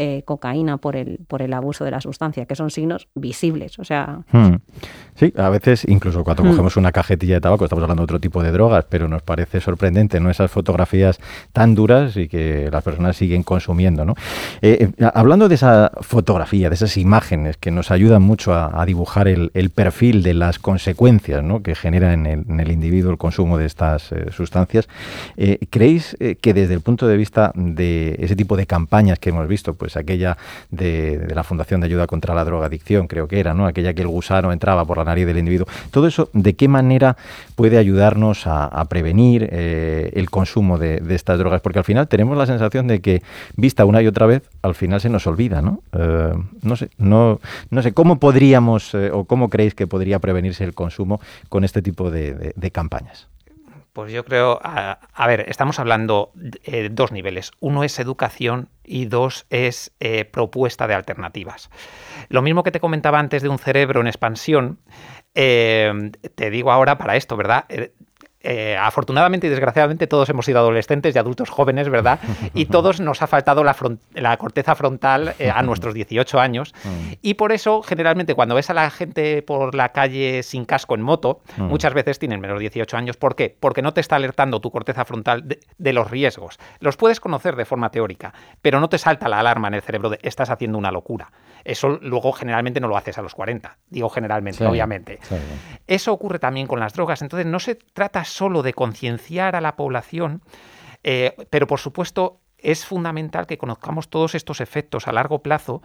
[0.00, 3.80] eh, cocaína por el, por el abuso de la sustancia, que son signos visibles.
[3.80, 4.20] O sea.
[4.30, 4.58] Hmm.
[5.16, 6.50] Sí, a veces, incluso cuando hmm.
[6.50, 9.60] cogemos una cajetilla de tabaco, estamos hablando de otro tipo de drogas, pero nos parece
[9.60, 10.30] sorprendente, ¿no?
[10.30, 11.18] Esas fotografías
[11.52, 14.14] tan duras y que las personas siguen consumiendo, ¿no?
[14.62, 19.26] Eh, eh, hablando de esa fotografía, de esas imágenes que nos ayudan mucho a, dibujar
[19.26, 21.62] el, perfil de las consecuencias ¿no?
[21.62, 24.88] que genera en el, individuo el consumo de estas sustancias,
[25.70, 29.74] ¿creéis que desde el punto de vista de ese tipo de campañas que hemos visto,
[29.74, 30.36] pues pues aquella
[30.70, 33.66] de, la Fundación de Ayuda contra la Drogadicción, creo que era, ¿no?
[33.66, 35.66] Aquella que el gusano entraba por la nariz del individuo.
[35.90, 37.16] Todo eso, ¿de qué manera
[37.56, 41.62] puede ayudarnos a, prevenir eh, el consumo de, estas drogas?
[41.62, 43.22] Porque al final tenemos la sensación de que,
[43.56, 45.80] vista una y otra vez, al final se nos olvida, ¿no?
[45.92, 50.64] Eh, no sé, no, no sé, ¿cómo podríamos eh, o cómo creéis que podría prevenirse
[50.64, 53.26] el consumo con este tipo de campañas?
[53.92, 57.50] Pues yo creo, a, ver, estamos hablando de dos niveles.
[57.58, 61.70] Uno es educación y dos es eh, propuesta de alternativas.
[62.28, 64.78] Lo mismo que te comentaba antes de un cerebro en expansión,
[65.34, 67.64] eh, te digo ahora para esto, ¿verdad?
[68.40, 72.20] Eh, afortunadamente y desgraciadamente todos hemos sido adolescentes y adultos jóvenes, ¿verdad?
[72.54, 76.72] Y todos nos ha faltado la, corteza frontal eh, a nuestros 18 años.
[76.84, 77.12] Mm.
[77.20, 81.02] Y por eso, generalmente, cuando ves a la gente por la calle sin casco en
[81.02, 81.64] moto, mm.
[81.64, 83.16] muchas veces tienen menos de 18 años.
[83.16, 83.56] ¿Por qué?
[83.58, 86.58] Porque no te está alertando tu corteza frontal de, los riesgos.
[86.78, 90.10] Los puedes conocer de forma teórica, pero no te salta la alarma en el cerebro
[90.10, 91.32] de estás haciendo una locura.
[91.64, 93.78] Eso luego generalmente no lo haces a los 40.
[93.90, 95.18] Digo generalmente, obviamente.
[95.86, 97.20] Eso ocurre también con las drogas.
[97.20, 100.42] Entonces no se trata solo de concienciar a la población,
[101.02, 105.80] eh, pero por supuesto es fundamental que conozcamos todos estos efectos a largo plazo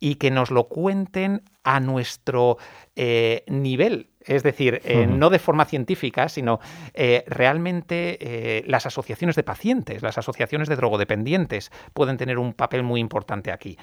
[0.00, 2.58] y que nos lo cuenten a nuestro
[2.96, 4.10] eh, nivel.
[4.20, 6.58] Es decir, eh, no de forma científica, sino
[7.28, 13.52] realmente las asociaciones de pacientes, las asociaciones de drogodependientes pueden tener un papel muy importante
[13.52, 13.78] aquí.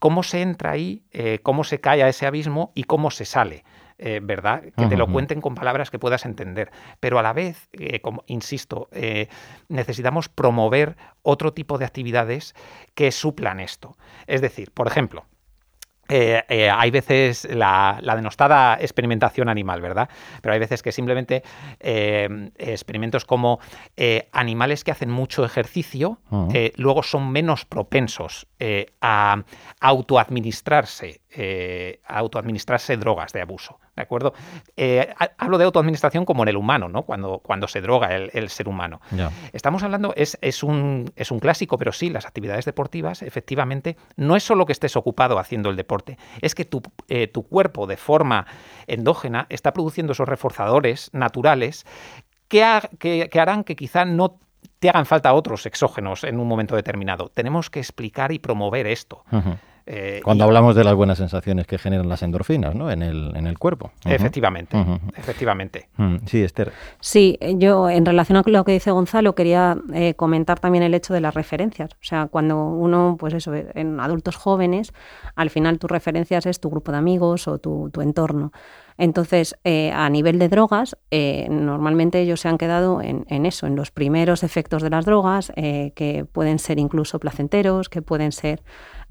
[0.00, 1.04] ¿Cómo se entra ahí?
[1.44, 2.72] ¿Cómo se cae a ese abismo?
[2.74, 3.62] ¿Y cómo se sale?
[4.04, 4.64] Eh, ¿verdad?
[4.76, 6.72] Que te lo cuenten con palabras que puedas entender.
[6.98, 9.28] Pero a la vez, eh, como, insisto, eh,
[9.68, 12.56] necesitamos promover otro tipo de actividades
[12.96, 13.96] que suplan esto.
[14.26, 15.24] Es decir, por ejemplo,
[16.08, 20.10] hay veces la, denostada experimentación animal, ¿verdad?
[20.42, 21.42] Pero hay veces que simplemente
[21.80, 23.60] experimentos como
[24.32, 26.18] animales que hacen mucho ejercicio
[26.76, 28.46] luego son menos propensos
[29.00, 29.42] a
[29.80, 31.21] autoadministrarse,
[32.06, 33.78] a autoadministrarse drogas de abuso.
[33.96, 34.32] ¿de acuerdo?
[34.76, 37.02] Eh, hablo de autoadministración como en el humano, ¿no?
[37.02, 39.00] Cuando, cuando se droga el, ser humano.
[39.52, 44.36] Estamos hablando, es, es, un, es un clásico, pero sí, las actividades deportivas, efectivamente, no
[44.36, 47.96] es solo que estés ocupado haciendo el deporte, es que tu, eh, tu cuerpo de
[47.96, 48.46] forma
[48.86, 51.84] endógena está produciendo esos reforzadores naturales
[52.48, 54.38] que, que, harán que quizá no
[54.78, 57.28] te hagan falta otros exógenos en un momento determinado.
[57.28, 59.24] Tenemos que explicar y promover esto.
[59.86, 62.90] Eh, Cuando hablamos de las buenas sensaciones que generan las endorfinas ¿no?
[62.90, 63.90] en, el, en el cuerpo.
[64.04, 64.76] Efectivamente,
[65.16, 65.88] efectivamente.
[65.96, 66.72] Mm, sí, Esther.
[67.00, 71.14] Sí, yo en relación a lo que dice Gonzalo quería eh, comentar también el hecho
[71.14, 71.90] de las referencias.
[71.94, 74.92] O sea, cuando uno, pues eso, en adultos jóvenes,
[75.34, 78.52] al final tus referencias es tu grupo de amigos o tu, entorno.
[78.98, 80.96] Entonces, eh, a nivel de drogas,
[81.48, 85.52] normalmente ellos se han quedado en, en, eso, en los primeros efectos de las drogas,
[85.56, 88.62] que pueden ser incluso placenteros, que pueden ser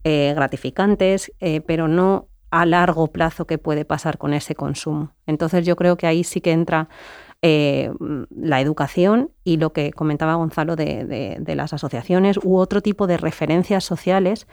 [0.04, 5.14] eh, gratificantes, eh, pero no a largo plazo que puede pasar con ese consumo.
[5.26, 6.90] Entonces yo creo que ahí sí que entra
[7.42, 7.92] eh,
[8.30, 13.84] la educación y lo que comentaba Gonzalo de, las asociaciones u otro tipo de referencias
[13.84, 14.48] sociales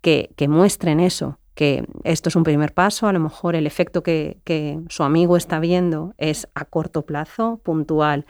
[0.00, 4.38] que, muestren eso, que esto es un primer paso, a lo mejor el efecto que,
[4.44, 8.24] que su amigo está viendo es a corto plazo, puntual,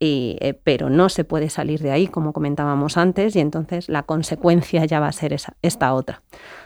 [0.00, 4.84] eh, pero no se puede salir de ahí, como comentábamos antes, y entonces la consecuencia
[4.86, 6.22] ya va a ser esa, esta otra.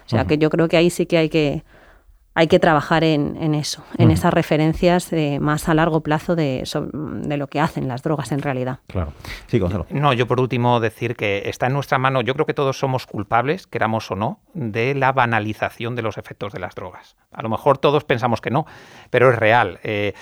[0.07, 1.65] O sea que yo creo que ahí sí que hay que
[2.37, 7.47] hay que trabajar en, eso, en esas referencias más a largo plazo de, de, lo
[7.47, 8.81] que hacen las drogas en realidad.
[8.89, 9.13] Claro.
[9.47, 9.87] Sí, Gonzalo.
[9.91, 13.07] No, yo por último decir que está en nuestra mano, yo creo que todos somos
[13.07, 17.17] culpables, queramos o no, de la banalización de los efectos de las drogas.
[17.31, 18.67] A lo mejor todos pensamos que no,
[19.11, 19.79] pero es real.
[19.85, 20.13] Eh,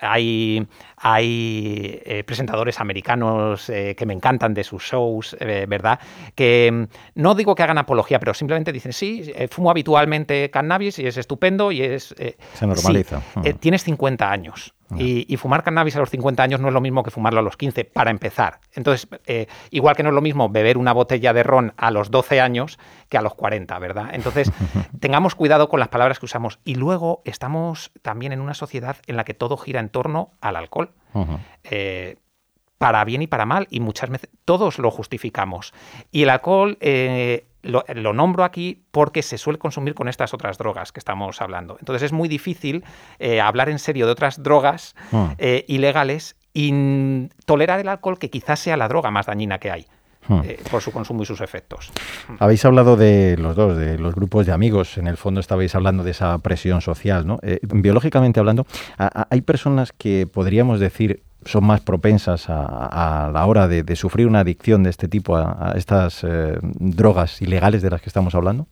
[0.00, 0.68] hay
[1.02, 5.98] hay eh, presentadores americanos eh, que me encantan de sus shows, ¿verdad?
[6.34, 11.06] Que mm, no digo que hagan apología, pero simplemente dicen, sí, fumo habitualmente cannabis y
[11.06, 12.14] es estupendo y es...
[12.54, 13.20] Se normaliza.
[13.60, 14.74] tienes 50 años.
[14.96, 17.56] Y, fumar cannabis a los 50 años no es lo mismo que fumarlo a los
[17.56, 18.60] 15, para empezar.
[18.72, 22.10] Entonces, eh, igual que no es lo mismo beber una botella de ron a los
[22.10, 22.78] 12 años
[23.08, 24.10] que a los 40, ¿verdad?
[24.12, 24.50] Entonces,
[25.00, 26.58] tengamos cuidado con las palabras que usamos.
[26.64, 30.56] Y luego estamos también en una sociedad en la que todo gira en torno al
[30.56, 30.92] alcohol.
[31.64, 32.16] Eh,
[32.78, 35.72] para bien y para mal, y muchas veces todos lo justificamos.
[36.10, 40.92] Y el alcohol eh, lo, nombro aquí porque se suele consumir con estas otras drogas
[40.92, 41.76] que estamos hablando.
[41.78, 42.84] Entonces es muy difícil
[43.18, 45.34] eh, hablar en serio de otras drogas ah.
[45.38, 49.86] eh, ilegales y tolerar el alcohol que quizás sea la droga más dañina que hay.
[50.28, 50.40] Ah.
[50.44, 51.90] Eh, por su consumo y sus efectos.
[52.38, 54.96] Habéis hablado de los dos, de los grupos de amigos.
[54.96, 57.26] En el fondo estabais hablando de esa presión social.
[57.26, 57.40] ¿no?
[57.60, 58.64] biológicamente hablando,
[58.98, 64.82] hay personas que podríamos decir son más propensas a, la hora de, sufrir una adicción
[64.82, 68.66] de este tipo a, estas eh, drogas ilegales de las que estamos hablando?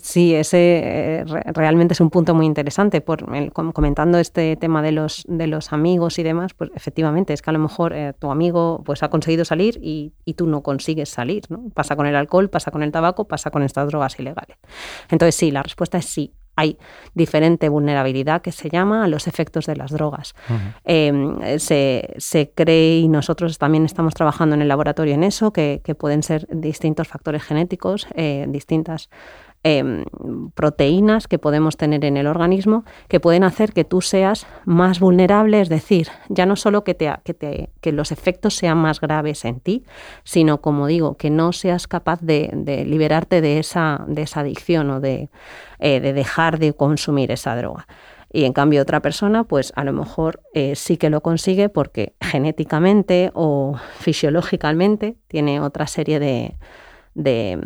[0.00, 3.02] Sí, ese eh, realmente es un punto muy interesante.
[3.02, 7.50] Por comentando este tema de los de los amigos y demás, pues efectivamente es que
[7.50, 11.10] a lo mejor eh, tu amigo pues ha conseguido salir y, y, tú no consigues
[11.10, 11.42] salir.
[11.50, 11.68] ¿no?
[11.74, 14.56] Pasa con el alcohol, pasa con el tabaco, pasa con estas drogas ilegales.
[15.10, 16.78] Entonces sí, la respuesta es sí hay
[17.14, 20.34] diferente vulnerabilidad que se llama a los efectos de las drogas.
[20.84, 25.94] Em, se, cree, y nosotros también estamos trabajando en el laboratorio en eso, que, que
[25.94, 29.08] pueden ser distintos factores genéticos, eh, distintas
[29.66, 30.04] Em,
[30.54, 35.58] proteínas que podemos tener en el organismo que pueden hacer que tú seas más vulnerable,
[35.62, 37.10] es decir, ya no solo que, te,
[37.80, 39.82] que, los efectos sean más graves en ti,
[40.22, 45.30] sino, como digo, que no seas capaz de, liberarte de esa, adicción o de,
[45.78, 47.86] eh, de dejar de consumir esa droga.
[48.30, 52.16] Y en cambio otra persona, pues a lo mejor eh, sí que lo consigue porque
[52.20, 56.56] genéticamente o fisiológicamente tiene otra serie de,
[57.14, 57.60] de,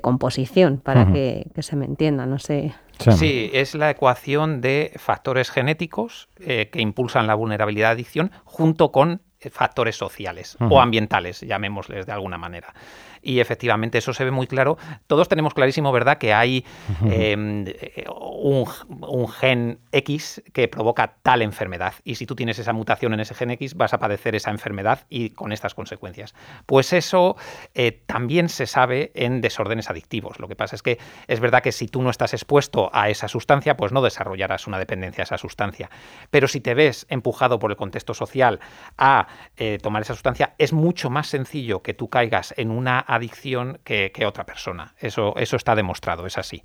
[0.00, 2.74] composición, para que, se me entienda, no sé.
[2.98, 8.92] Sí, es la ecuación de factores genéticos eh, que impulsan la vulnerabilidad a adicción junto
[8.92, 12.74] con eh, factores sociales o ambientales, llamémosles de alguna manera
[13.22, 14.76] y efectivamente eso se ve muy claro.
[15.06, 16.64] Todos tenemos clarísimo, ¿verdad?, que hay
[17.10, 17.64] em,
[18.08, 23.34] un, gen X que provoca tal enfermedad y si tú tienes esa mutación en ese
[23.34, 26.34] gen X vas a padecer esa enfermedad y con estas consecuencias.
[26.66, 27.36] Pues eso
[27.74, 30.40] eh, también se sabe en desórdenes adictivos.
[30.40, 33.28] Lo que pasa es que es verdad que si tú no estás expuesto a esa
[33.28, 35.90] sustancia, pues no desarrollarás una dependencia a esa sustancia.
[36.30, 38.60] Pero si te ves empujado por el contexto social
[38.98, 43.78] a eh, tomar esa sustancia, es mucho más sencillo que tú caigas en una adicción
[43.84, 44.94] que, otra persona.
[44.98, 46.62] Eso, eso está demostrado, es así.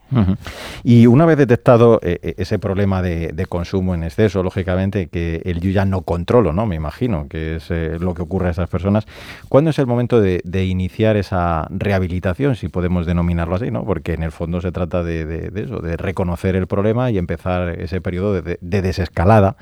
[0.84, 5.60] Y una vez detectado eh, eh, ese problema de, consumo en exceso, lógicamente, que el
[5.60, 6.66] yo ya no controlo, ¿no?
[6.66, 9.06] Me imagino que es eh, lo que ocurre a esas personas.
[9.50, 13.86] ¿Cuándo es el momento de, iniciar esa rehabilitación, si podemos denominarlo así, ¿no?
[13.86, 18.02] Porque en el fondo se trata de, eso, de reconocer el problema y empezar ese
[18.02, 19.56] periodo de, desescalada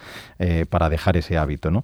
[0.70, 1.84] para dejar ese hábito, ¿no?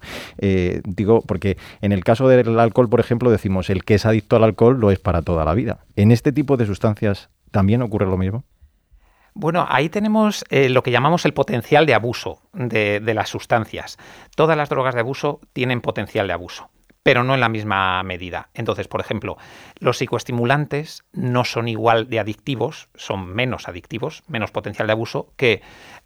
[0.84, 4.44] digo, porque en el caso del alcohol, por ejemplo, decimos el que es adicto al
[4.44, 5.84] alcohol lo es para toda la vida.
[5.96, 8.44] ¿En este tipo de sustancias también ocurre lo mismo?
[9.34, 13.98] Bueno, ahí tenemos eh, lo que llamamos el potencial de abuso de, las sustancias.
[14.36, 16.70] Todas las drogas de abuso tienen potencial de abuso
[17.04, 18.50] pero no en la misma medida.
[18.54, 19.36] Entonces, por ejemplo,
[19.80, 25.62] los psicoestimulantes no son igual de adictivos, son menos adictivos, menos potencial de abuso que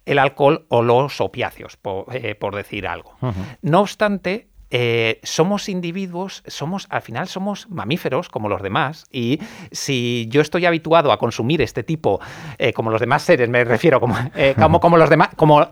[0.07, 3.15] el alcohol o los opiáceos, por, eh, decir algo.
[3.61, 9.39] No obstante, eh, somos individuos, somos, al final somos mamíferos como los demás, y
[9.71, 12.19] si yo estoy habituado a consumir este tipo,
[12.57, 15.67] eh, como los demás seres, me refiero, como, eh, como, los demás, como,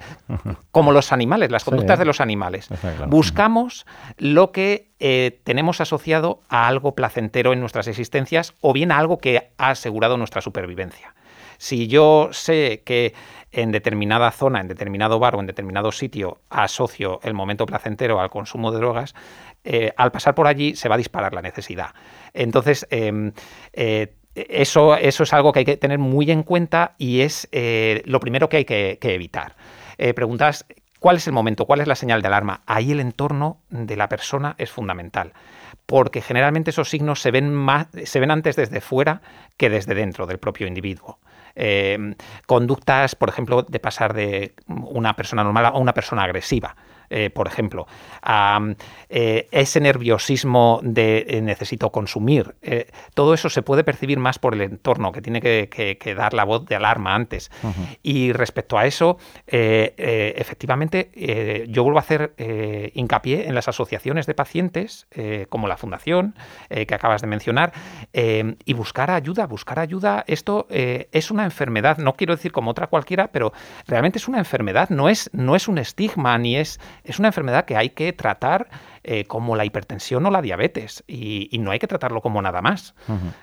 [0.71, 2.69] como los animales, las conductas de los animales,
[3.07, 3.85] buscamos
[4.17, 4.93] lo que
[5.43, 10.17] tenemos asociado a algo placentero en nuestras existencias o bien a algo que ha asegurado
[10.17, 11.13] nuestra supervivencia.
[11.57, 13.13] Si yo sé que
[13.51, 18.29] en determinada zona, en determinado bar o en determinado sitio asocio el momento placentero al
[18.29, 19.15] consumo de drogas,
[19.63, 21.89] eh, al pasar por allí se va a disparar la necesidad.
[22.33, 23.31] Entonces, em,
[23.73, 28.01] eh, eso, eso es algo que hay que tener muy en cuenta y es eh,
[28.05, 29.55] lo primero que hay que, evitar.
[30.13, 30.65] preguntas
[30.99, 31.65] ¿Cuál es el momento?
[31.65, 32.63] ¿Cuál es la señal de alarma?
[32.65, 35.33] Ahí el entorno de la persona es fundamental,
[35.85, 39.21] porque generalmente esos signos se ven, más, se ven antes desde fuera
[39.57, 41.19] que desde dentro del propio individuo.
[41.55, 42.15] Eh,
[42.47, 46.75] conductas, por ejemplo, de pasar de una persona normal a una persona agresiva.
[47.09, 47.87] Eh, por ejemplo,
[49.09, 52.55] eh, ese nerviosismo de eh, necesito consumir,
[53.13, 56.65] todo eso se puede percibir más por el entorno, que tiene que, dar la voz
[56.65, 57.51] de alarma antes.
[58.01, 62.33] Y respecto a eso, efectivamente, yo vuelvo a hacer
[62.93, 65.07] hincapié en las asociaciones de pacientes,
[65.49, 66.35] como la Fundación,
[66.69, 67.73] que acabas de mencionar,
[68.13, 70.23] y buscar ayuda, buscar ayuda.
[70.27, 73.53] Esto es una enfermedad, no quiero decir como otra cualquiera, pero
[73.87, 77.65] realmente es una enfermedad, no es, no es un estigma, ni es es una enfermedad
[77.65, 78.67] que hay que tratar
[79.03, 82.95] eh, como la hipertensión o la diabetes y, no hay que tratarlo como nada más.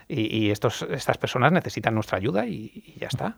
[0.08, 3.36] Y, estos, estas personas necesitan nuestra ayuda y, ya está.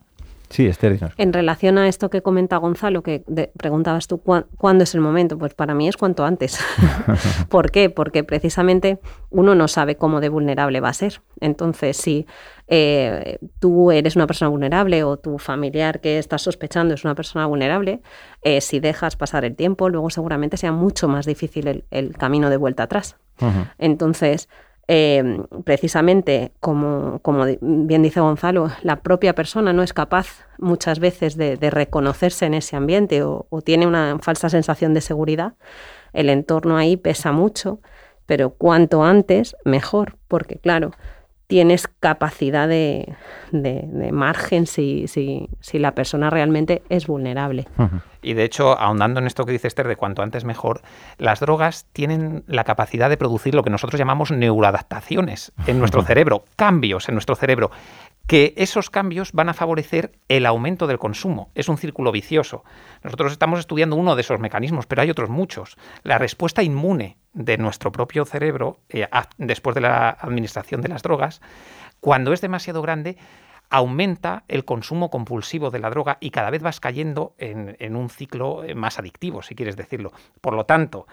[0.49, 1.11] Sí, Esther.
[1.17, 3.23] En relación a esto que comenta Gonzalo, que
[3.57, 6.59] preguntabas tú cuándo es el momento, pues para mí es cuanto antes.
[7.49, 7.89] ¿Por qué?
[7.89, 11.21] Porque precisamente uno no sabe cómo de vulnerable va a ser.
[11.39, 12.25] Entonces, si
[12.67, 17.45] eh, tú eres una persona vulnerable o tu familiar que estás sospechando es una persona
[17.45, 18.01] vulnerable,
[18.41, 22.57] eh, si dejas pasar el tiempo, luego seguramente sea mucho más difícil el, camino de
[22.57, 23.17] vuelta atrás.
[23.77, 24.47] Entonces,
[24.87, 31.35] eh, precisamente, como, como, bien dice Gonzalo, la propia persona no es capaz muchas veces
[31.37, 35.53] de, reconocerse en ese ambiente o, tiene una falsa sensación de seguridad,
[36.13, 37.79] el entorno ahí pesa mucho,
[38.27, 40.91] pero cuanto antes, mejor, porque claro,
[41.47, 43.15] tienes capacidad de,
[44.11, 47.67] margen si, si, si, la persona realmente es vulnerable.
[48.21, 50.81] Y de hecho, ahondando en esto que dice Esther de cuanto antes mejor,
[51.17, 56.45] las drogas tienen la capacidad de producir lo que nosotros llamamos neuroadaptaciones en nuestro cerebro,
[56.55, 57.71] cambios en nuestro cerebro
[58.27, 61.51] que esos cambios van a favorecer el aumento del consumo.
[61.53, 62.63] Es un círculo vicioso.
[63.03, 65.77] Nosotros estamos estudiando uno de esos mecanismos, pero hay otros muchos.
[66.03, 71.41] La respuesta inmune de nuestro propio cerebro eh, después de la administración de las drogas,
[71.99, 73.17] cuando es demasiado grande,
[73.69, 78.63] aumenta el consumo compulsivo de la droga y cada vez vas cayendo en, un ciclo
[78.63, 80.11] eh, más adictivo, si quieres decirlo.
[80.41, 81.07] Por lo tanto,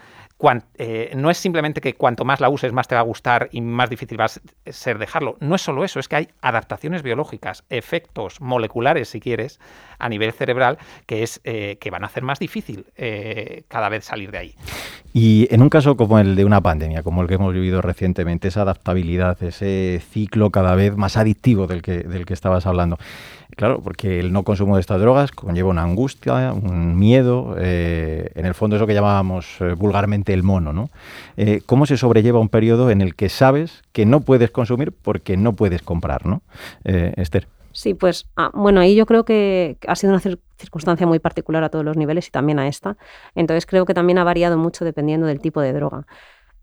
[0.76, 3.60] eh, no es simplemente que cuanto más la uses, más te va a gustar y
[3.60, 5.36] más difícil va a ser dejarlo.
[5.40, 9.60] No es solo eso, es que hay adaptaciones biológicas, efectos moleculares, si quieres,
[9.98, 12.86] a nivel cerebral, que, es, eh, que van a hacer más difícil
[13.68, 14.54] cada vez salir de ahí.
[15.14, 18.48] Y en un caso como el de una pandemia, como el que hemos vivido recientemente,
[18.48, 22.98] esa adaptabilidad, ese ciclo cada vez más adictivo del que, del que estabas hablando.
[23.57, 28.46] Claro, porque el no consumo de estas drogas conlleva una angustia, un miedo, eh, en
[28.46, 30.88] el fondo eso que llamábamos eh, vulgarmente el mono, ¿no?
[31.37, 35.37] Eh, ¿Cómo se sobrelleva un periodo en el que sabes que no puedes consumir porque
[35.37, 36.42] no puedes comprar, ¿no?
[36.85, 37.46] Esther.
[37.72, 40.20] Sí, pues ah, bueno, ahí yo creo que ha sido una
[40.57, 42.96] circunstancia muy particular a todos los niveles y también a esta.
[43.35, 46.07] Entonces creo que también ha variado mucho dependiendo del tipo de droga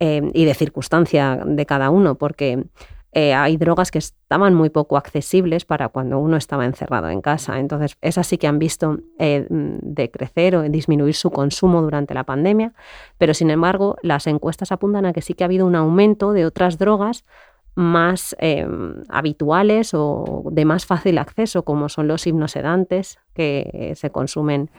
[0.01, 2.63] y de circunstancia de cada uno, porque
[3.11, 7.59] eh, hay drogas que estaban muy poco accesibles para cuando uno estaba encerrado en casa.
[7.59, 12.73] Entonces, esas sí que han visto eh, decrecer o disminuir su consumo durante la pandemia,
[13.17, 16.45] pero sin embargo, las encuestas apuntan a que sí que ha habido un aumento de
[16.45, 17.25] otras drogas
[17.73, 18.67] más eh,
[19.07, 24.69] habituales o de más fácil acceso, como son los hipnosedantes, que se consumen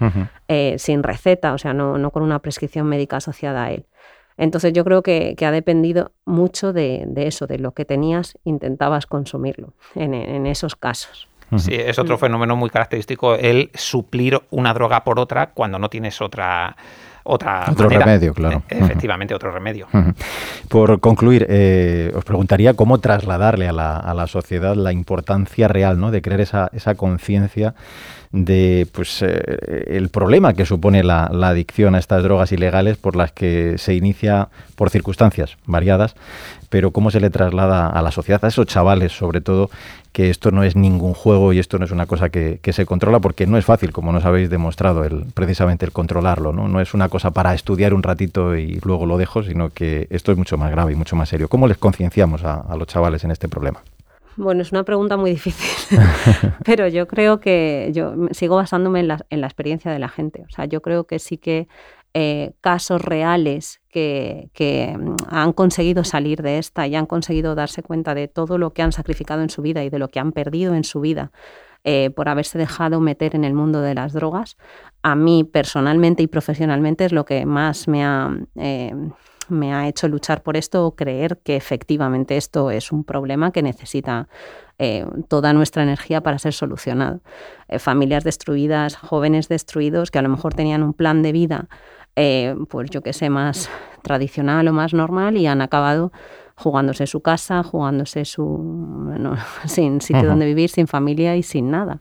[0.77, 3.87] sin receta, o sea, no con una prescripción médica asociada a él.
[4.41, 9.75] Entonces yo creo que, ha dependido mucho de, eso, de lo que tenías, intentabas consumirlo
[9.95, 11.29] en, esos casos.
[11.59, 16.23] Sí, es otro fenómeno muy característico el suplir una droga por otra cuando no tienes
[16.23, 16.75] otra
[17.23, 18.63] otra otro remedio, claro.
[18.71, 19.89] E, efectivamente, otro remedio.
[20.69, 26.01] Por concluir, eh, os preguntaría cómo trasladarle a la, a la, sociedad la importancia real
[26.01, 26.11] ¿no?
[26.11, 27.75] de crear esa, esa conciencia
[28.33, 33.33] de pues eh, el problema que supone la, adicción a estas drogas ilegales por las
[33.33, 36.15] que se inicia por circunstancias variadas,
[36.69, 39.69] pero cómo se le traslada a la sociedad, a esos chavales sobre todo,
[40.13, 43.19] que esto no es ningún juego y esto no es una cosa que, se controla
[43.19, 46.69] porque no es fácil, como nos habéis demostrado, el, precisamente el controlarlo, ¿no?
[46.69, 50.31] No es una cosa para estudiar un ratito y luego lo dejo, sino que esto
[50.31, 51.49] es mucho más grave y mucho más serio.
[51.49, 53.83] ¿Cómo les concienciamos a los chavales en este problema?
[54.37, 55.99] Bueno, es una pregunta muy difícil,
[56.65, 60.45] pero yo creo que yo sigo basándome en la, experiencia de la gente.
[60.49, 61.69] O sea, yo creo que sí que
[62.15, 64.49] eh, casos reales que,
[64.99, 68.83] mm, han conseguido salir de esta y han conseguido darse cuenta de todo lo que
[68.83, 71.31] han sacrificado en su vida y de lo que han perdido en su vida
[71.85, 74.59] eh, por haberse dejado meter en el mundo de las drogas,
[75.03, 78.31] a mí personalmente y profesionalmente es lo que más me ha...
[78.57, 78.93] Eh,
[79.51, 83.63] me ha hecho luchar por esto o creer que efectivamente esto es un problema que
[83.63, 84.29] necesita
[84.79, 87.21] eh, toda nuestra energía para ser solucionado.
[87.69, 91.69] Eh, familias destruidas, jóvenes destruidos que a lo mejor tenían un plan de vida,
[92.17, 93.69] eh, pues yo que sé, más
[94.03, 96.13] tradicional o más normal y han acabado
[96.57, 99.13] jugándose su casa, jugándose su
[99.67, 102.01] sin sitio donde vivir, sin familia y sin nada.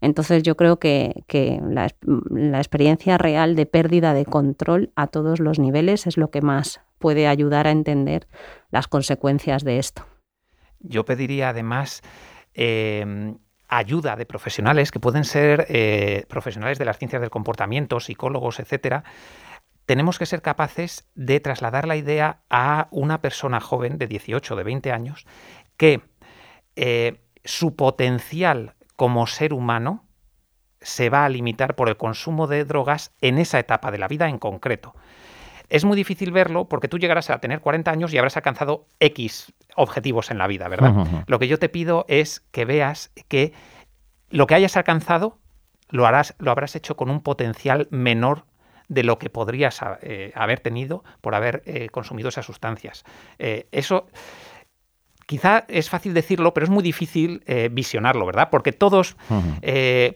[0.00, 1.24] Entonces yo creo que,
[1.66, 1.88] la,
[2.30, 6.80] la, experiencia real de pérdida de control a todos los niveles es lo que más
[7.04, 8.26] puede ayudar a entender
[8.70, 10.06] las consecuencias de esto.
[10.80, 12.00] Yo pediría además
[12.54, 13.36] em,
[13.68, 19.04] ayuda de profesionales que pueden ser eh, profesionales de las ciencias del comportamiento, psicólogos, etcétera.
[19.84, 24.64] Tenemos que ser capaces de trasladar la idea a una persona joven de 18, de
[24.64, 25.26] 20 años,
[25.76, 26.00] que
[26.74, 30.08] eh, su potencial como ser humano
[30.80, 34.30] se va a limitar por el consumo de drogas en esa etapa de la vida
[34.30, 34.94] en concreto.
[35.68, 39.52] Es muy difícil verlo porque tú llegarás a tener 40 años y habrás alcanzado X
[39.76, 41.24] objetivos en la vida, ¿verdad?
[41.26, 43.52] Lo que yo te pido es que veas que
[44.30, 45.38] lo que hayas alcanzado
[45.88, 48.46] lo, harás, lo habrás hecho con un potencial menor
[48.88, 53.04] de lo que podrías eh, haber tenido por haber eh, consumido esas sustancias.
[53.38, 54.06] Eh, eso
[55.26, 58.48] quizá es fácil decirlo, pero es muy difícil visionarlo, ¿verdad?
[58.50, 59.16] Porque todos,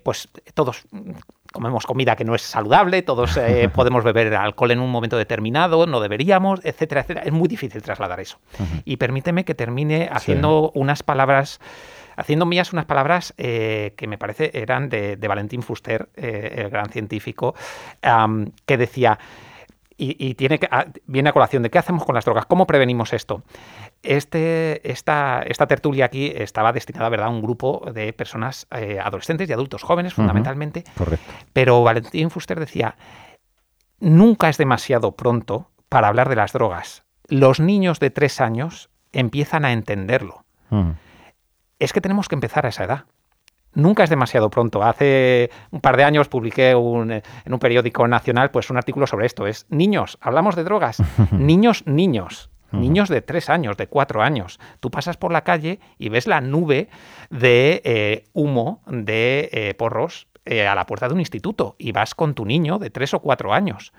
[0.03, 0.85] pues todos
[1.53, 5.87] comemos comida que no es saludable, todos eh, podemos beber alcohol en un momento determinado,
[5.87, 7.27] no deberíamos, etcétera, etcétera.
[7.27, 8.39] Es muy difícil trasladar eso.
[8.85, 11.61] Y permíteme que termine haciendo unas palabras
[12.17, 17.55] haciendo mías unas palabras que me parece eran de, Valentín Fuster, el gran científico,
[18.67, 19.21] que decía,
[20.01, 23.13] y, tiene que, ah, viene a colación de qué hacemos con las drogas, cómo prevenimos
[23.13, 23.43] esto.
[24.05, 27.27] Este, esta, esta tertulia aquí estaba destinada ¿verdad?
[27.27, 30.85] a un grupo de personas eh, adolescentes y adultos jóvenes, fundamentalmente.
[30.97, 31.33] correcto.
[31.53, 32.97] Pero Valentín Fuster decía,
[33.99, 37.03] nunca es demasiado pronto para hablar de las drogas.
[37.27, 40.45] Los niños de tres años empiezan a entenderlo.
[41.81, 43.05] Es que tenemos que empezar a esa edad
[43.75, 44.83] nunca es demasiado pronto.
[44.83, 49.47] Hace un par de años publiqué en un periódico nacional pues un artículo sobre esto.
[49.47, 51.03] Es niños, hablamos de drogas.
[51.33, 52.51] niños, niños.
[52.71, 54.61] Niños de tres años, de cuatro años.
[54.81, 56.89] Tú pasas por la calle y ves la nube
[57.31, 62.15] de eh, humo de eh, porros eh, a la puerta de un instituto y vas
[62.15, 63.93] con tu niño de tres o cuatro años.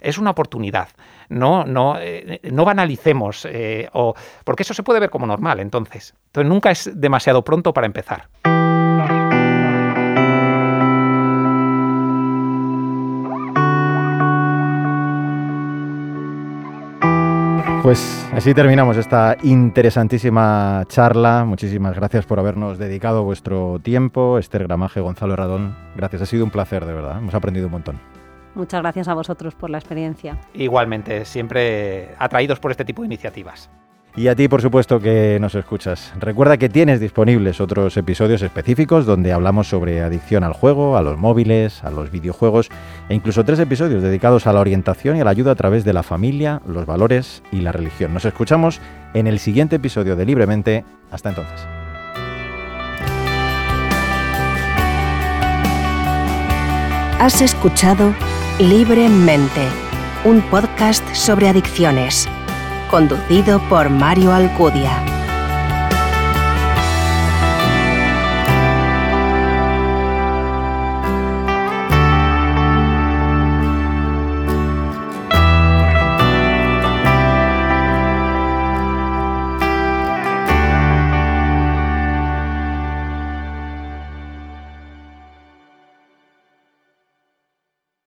[0.00, 0.88] Es una oportunidad.
[1.28, 1.96] No, no,
[2.44, 3.46] no banalicemos,
[3.92, 4.14] o,
[4.44, 6.14] porque eso se puede ver como normal entonces.
[6.26, 8.28] Entonces nunca es demasiado pronto para empezar.
[17.88, 21.46] Pues así terminamos esta interesantísima charla.
[21.46, 24.36] Muchísimas gracias por habernos dedicado vuestro tiempo.
[24.36, 26.20] Esther Gramaje, Gonzalo Radón, gracias.
[26.20, 27.16] Ha sido un placer, de verdad.
[27.16, 27.98] Hemos aprendido un montón.
[28.54, 30.38] Muchas gracias a vosotros por la experiencia.
[30.52, 33.70] Igualmente, siempre atraídos por este tipo de iniciativas.
[34.16, 36.12] Y a ti, por supuesto, que nos escuchas.
[36.18, 41.16] Recuerda que tienes disponibles otros episodios específicos donde hablamos sobre adicción al juego, a los
[41.18, 42.68] móviles, a los videojuegos
[43.08, 45.92] e incluso tres episodios dedicados a la orientación y a la ayuda a través de
[45.92, 48.12] la familia, los valores y la religión.
[48.12, 48.80] Nos escuchamos
[49.14, 50.84] en el siguiente episodio de Libremente.
[51.12, 51.60] Hasta entonces.
[57.20, 58.14] Has escuchado
[58.58, 59.62] Libremente,
[60.24, 62.28] un podcast sobre adicciones
[62.88, 65.17] conducido por Mario Alcudia.